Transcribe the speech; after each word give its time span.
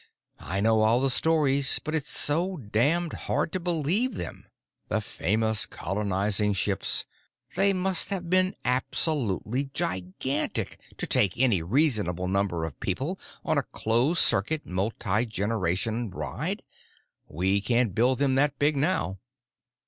I 0.39 0.61
know 0.61 0.81
all 0.81 0.99
the 0.99 1.11
stories—but 1.11 1.93
it's 1.93 2.09
so 2.09 2.57
damned 2.57 3.13
hard 3.13 3.51
to 3.51 3.59
believe 3.59 4.15
them. 4.15 4.47
The 4.87 4.99
famous 4.99 5.67
colonizing 5.67 6.53
ships. 6.53 7.05
They 7.55 7.71
must 7.71 8.09
have 8.09 8.27
been 8.27 8.55
absolutely 8.65 9.65
gigantic 9.65 10.79
to 10.97 11.05
take 11.05 11.37
any 11.37 11.61
reasonable 11.61 12.27
number 12.27 12.65
of 12.65 12.79
people 12.79 13.19
on 13.45 13.59
a 13.59 13.63
closed 13.63 14.21
circuit, 14.21 14.65
multigeneration 14.65 16.09
ride. 16.11 16.63
We 17.27 17.61
can't 17.61 17.93
build 17.93 18.17
them 18.17 18.33
that 18.33 18.57
big 18.57 18.75
now!" 18.75 19.19